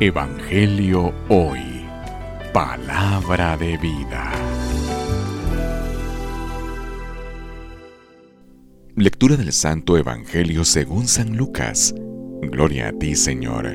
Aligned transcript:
Evangelio 0.00 1.12
Hoy. 1.28 1.60
Palabra 2.52 3.56
de 3.56 3.76
vida. 3.76 4.32
Lectura 8.96 9.36
del 9.36 9.52
Santo 9.52 9.96
Evangelio 9.96 10.64
según 10.64 11.06
San 11.06 11.36
Lucas. 11.36 11.94
Gloria 12.42 12.88
a 12.88 12.92
ti, 12.92 13.14
Señor. 13.14 13.66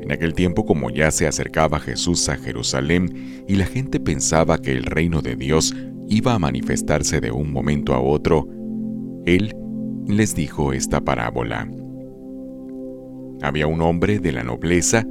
En 0.00 0.10
aquel 0.10 0.34
tiempo, 0.34 0.64
como 0.66 0.90
ya 0.90 1.10
se 1.12 1.28
acercaba 1.28 1.78
Jesús 1.78 2.28
a 2.28 2.36
Jerusalén 2.36 3.44
y 3.46 3.54
la 3.54 3.66
gente 3.66 4.00
pensaba 4.00 4.58
que 4.58 4.72
el 4.72 4.84
reino 4.84 5.22
de 5.22 5.36
Dios 5.36 5.74
iba 6.08 6.34
a 6.34 6.38
manifestarse 6.38 7.20
de 7.20 7.30
un 7.30 7.52
momento 7.52 7.94
a 7.94 8.00
otro, 8.00 8.48
Él 9.26 9.54
les 10.06 10.34
dijo 10.34 10.72
esta 10.72 11.00
parábola. 11.00 11.68
Había 13.42 13.66
un 13.66 13.82
hombre 13.82 14.18
de 14.18 14.32
la 14.32 14.42
nobleza 14.42 15.04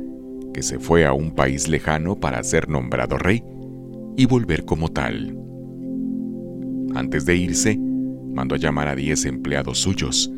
que 0.53 0.63
se 0.63 0.79
fue 0.79 1.05
a 1.05 1.13
un 1.13 1.31
país 1.31 1.67
lejano 1.67 2.15
para 2.15 2.43
ser 2.43 2.69
nombrado 2.69 3.17
rey 3.17 3.43
y 4.17 4.25
volver 4.25 4.65
como 4.65 4.89
tal. 4.89 5.37
Antes 6.95 7.25
de 7.25 7.35
irse, 7.35 7.77
mandó 7.77 8.55
a 8.55 8.57
llamar 8.57 8.87
a 8.87 8.95
diez 8.95 9.25
empleados 9.25 9.79
suyos. 9.79 10.31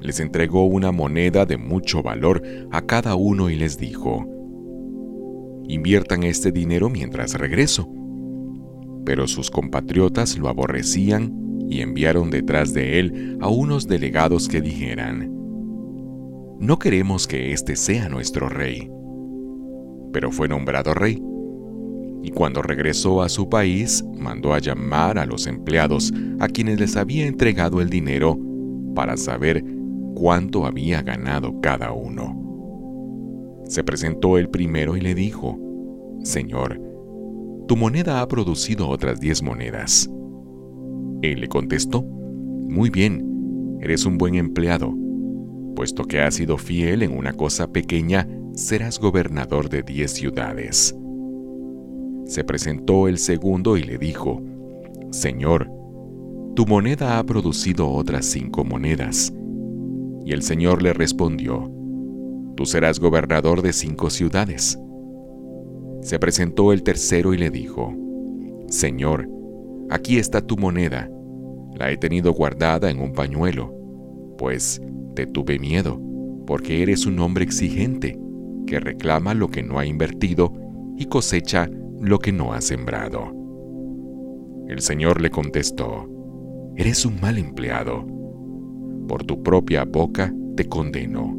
Les 0.00 0.20
entregó 0.20 0.64
una 0.64 0.92
moneda 0.92 1.46
de 1.46 1.56
mucho 1.56 2.02
valor 2.02 2.42
a 2.70 2.82
cada 2.82 3.14
uno 3.14 3.50
y 3.50 3.54
les 3.56 3.78
dijo, 3.78 4.26
inviertan 5.68 6.24
este 6.24 6.52
dinero 6.52 6.90
mientras 6.90 7.34
regreso. 7.34 7.88
Pero 9.04 9.26
sus 9.28 9.50
compatriotas 9.50 10.36
lo 10.36 10.48
aborrecían 10.48 11.66
y 11.70 11.80
enviaron 11.80 12.30
detrás 12.30 12.74
de 12.74 12.98
él 12.98 13.38
a 13.40 13.48
unos 13.48 13.86
delegados 13.86 14.48
que 14.48 14.60
dijeran, 14.60 15.43
no 16.60 16.78
queremos 16.78 17.26
que 17.26 17.52
éste 17.52 17.76
sea 17.76 18.08
nuestro 18.08 18.48
rey. 18.48 18.90
Pero 20.12 20.30
fue 20.30 20.48
nombrado 20.48 20.94
rey. 20.94 21.22
Y 22.22 22.30
cuando 22.30 22.62
regresó 22.62 23.22
a 23.22 23.28
su 23.28 23.48
país, 23.48 24.04
mandó 24.16 24.54
a 24.54 24.60
llamar 24.60 25.18
a 25.18 25.26
los 25.26 25.46
empleados 25.46 26.12
a 26.40 26.48
quienes 26.48 26.80
les 26.80 26.96
había 26.96 27.26
entregado 27.26 27.80
el 27.80 27.90
dinero 27.90 28.38
para 28.94 29.16
saber 29.16 29.62
cuánto 30.14 30.64
había 30.64 31.02
ganado 31.02 31.60
cada 31.60 31.92
uno. 31.92 32.40
Se 33.66 33.82
presentó 33.82 34.38
el 34.38 34.48
primero 34.48 34.96
y 34.96 35.00
le 35.00 35.14
dijo, 35.14 35.58
Señor, 36.22 36.80
tu 37.66 37.76
moneda 37.76 38.20
ha 38.20 38.28
producido 38.28 38.88
otras 38.88 39.20
diez 39.20 39.42
monedas. 39.42 40.08
Él 41.22 41.40
le 41.40 41.48
contestó, 41.48 42.02
Muy 42.02 42.90
bien, 42.90 43.78
eres 43.80 44.06
un 44.06 44.16
buen 44.16 44.34
empleado 44.36 45.03
Puesto 45.74 46.04
que 46.04 46.20
has 46.20 46.34
sido 46.34 46.58
fiel 46.58 47.02
en 47.02 47.16
una 47.16 47.32
cosa 47.32 47.66
pequeña, 47.68 48.28
serás 48.54 48.98
gobernador 48.98 49.68
de 49.68 49.82
diez 49.82 50.12
ciudades. 50.12 50.94
Se 52.26 52.44
presentó 52.44 53.08
el 53.08 53.18
segundo 53.18 53.76
y 53.76 53.82
le 53.82 53.98
dijo, 53.98 54.42
Señor, 55.10 55.70
tu 56.54 56.66
moneda 56.66 57.18
ha 57.18 57.24
producido 57.24 57.90
otras 57.90 58.26
cinco 58.26 58.64
monedas. 58.64 59.32
Y 60.24 60.32
el 60.32 60.42
Señor 60.42 60.82
le 60.82 60.92
respondió, 60.92 61.70
Tú 62.56 62.66
serás 62.66 63.00
gobernador 63.00 63.62
de 63.62 63.72
cinco 63.72 64.10
ciudades. 64.10 64.78
Se 66.02 66.18
presentó 66.18 66.72
el 66.72 66.84
tercero 66.84 67.34
y 67.34 67.38
le 67.38 67.50
dijo, 67.50 67.92
Señor, 68.68 69.28
aquí 69.90 70.18
está 70.18 70.40
tu 70.40 70.56
moneda, 70.56 71.10
la 71.74 71.90
he 71.90 71.96
tenido 71.96 72.32
guardada 72.32 72.90
en 72.90 73.00
un 73.00 73.12
pañuelo, 73.12 73.74
pues 74.38 74.80
te 75.14 75.26
tuve 75.26 75.58
miedo, 75.58 76.00
porque 76.46 76.82
eres 76.82 77.06
un 77.06 77.18
hombre 77.20 77.44
exigente, 77.44 78.18
que 78.66 78.80
reclama 78.80 79.34
lo 79.34 79.48
que 79.48 79.62
no 79.62 79.78
ha 79.78 79.86
invertido 79.86 80.52
y 80.96 81.06
cosecha 81.06 81.70
lo 82.00 82.18
que 82.18 82.32
no 82.32 82.52
ha 82.52 82.60
sembrado. 82.60 83.32
El 84.68 84.80
Señor 84.80 85.20
le 85.20 85.30
contestó, 85.30 86.08
Eres 86.76 87.06
un 87.06 87.20
mal 87.20 87.38
empleado. 87.38 88.04
Por 89.06 89.22
tu 89.22 89.42
propia 89.42 89.84
boca 89.84 90.34
te 90.56 90.68
condeno. 90.68 91.38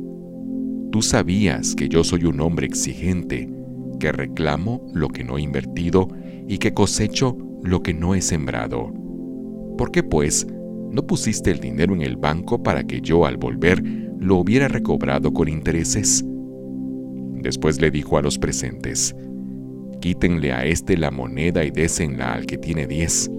Tú 0.91 1.02
sabías 1.02 1.75
que 1.75 1.90
yo 1.90 2.06
soy 2.06 2.24
un 2.24 2.40
hombre 2.40 2.66
exigente, 2.66 3.50
que 4.00 4.14
reclamo 4.14 4.88
lo 4.94 5.09
que 5.09 5.25
no 5.25 5.38
he 5.38 5.41
invertido 5.41 6.08
y 6.47 6.58
que 6.58 6.74
cosecho 6.74 7.38
lo 7.64 7.84
que 7.84 7.94
no 7.94 8.16
he 8.16 8.22
sembrado. 8.22 8.94
¿Por 9.78 9.91
qué 9.91 10.03
pues 10.03 10.47
¿No 10.95 11.06
pusiste 11.06 11.51
el 11.51 11.59
dinero 11.59 11.94
en 11.94 12.01
el 12.01 12.16
banco 12.16 12.63
para 12.63 12.85
que 12.85 13.01
yo 13.01 13.25
al 13.25 13.35
volver 13.35 13.83
lo 14.17 14.38
hubiera 14.38 14.69
recobrado 14.69 15.33
con 15.33 15.50
intereses? 15.50 16.23
Después 17.33 17.81
le 17.81 17.91
dijo 17.91 18.17
a 18.17 18.22
los 18.22 18.39
presentes, 18.39 19.13
Quítenle 20.00 20.53
a 20.53 20.63
éste 20.63 20.95
la 20.95 21.11
moneda 21.11 21.66
y 21.66 21.72
désenla 21.72 22.31
al 22.31 22.45
que 22.45 22.57
tiene 22.57 22.88
diez. 22.88 23.29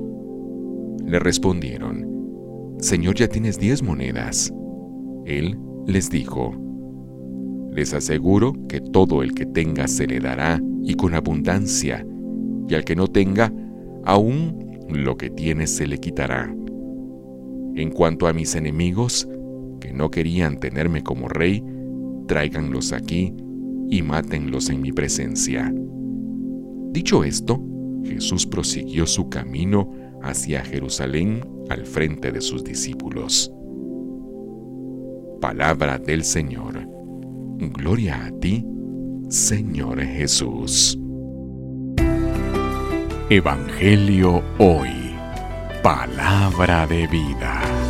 Le 1.02 1.18
respondieron, 1.18 2.76
Señor, 2.78 3.14
ya 3.14 3.26
tienes 3.26 3.58
diez 3.58 3.82
monedas. 3.82 4.52
Él 5.24 5.58
les 5.86 6.10
dijo, 6.10 6.54
Les 7.72 7.94
aseguro 7.94 8.52
que 8.68 8.82
todo 8.82 9.22
el 9.22 9.32
que 9.32 9.46
tenga 9.46 9.88
se 9.88 10.06
le 10.06 10.20
dará 10.20 10.60
y 10.82 10.92
con 10.92 11.14
abundancia, 11.14 12.06
y 12.68 12.74
al 12.74 12.84
que 12.84 12.96
no 12.96 13.08
tenga, 13.08 13.50
aún 14.04 14.76
lo 14.90 15.16
que 15.16 15.30
tiene 15.30 15.66
se 15.66 15.86
le 15.86 15.96
quitará. 15.96 16.54
En 17.76 17.90
cuanto 17.90 18.26
a 18.26 18.32
mis 18.32 18.54
enemigos, 18.54 19.28
que 19.80 19.92
no 19.92 20.10
querían 20.10 20.58
tenerme 20.58 21.02
como 21.02 21.28
rey, 21.28 21.62
tráiganlos 22.26 22.92
aquí 22.92 23.34
y 23.90 24.02
mátenlos 24.02 24.70
en 24.70 24.80
mi 24.80 24.92
presencia. 24.92 25.72
Dicho 26.92 27.22
esto, 27.22 27.62
Jesús 28.04 28.46
prosiguió 28.46 29.06
su 29.06 29.28
camino 29.28 29.90
hacia 30.22 30.64
Jerusalén 30.64 31.44
al 31.68 31.84
frente 31.84 32.32
de 32.32 32.40
sus 32.40 32.64
discípulos. 32.64 33.52
Palabra 35.40 35.98
del 35.98 36.24
Señor. 36.24 36.88
Gloria 37.58 38.26
a 38.26 38.30
ti, 38.40 38.64
Señor 39.28 40.00
Jesús. 40.00 40.98
Evangelio 43.28 44.42
hoy. 44.58 45.05
Palabra 45.86 46.84
de 46.88 47.06
vida. 47.06 47.85